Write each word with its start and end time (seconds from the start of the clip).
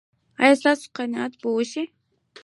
ایا 0.41 0.55
ستاسو 0.61 0.85
قناعت 0.97 1.33
به 1.41 1.49
وشي؟ 1.55 1.83